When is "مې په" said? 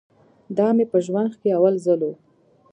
0.75-0.97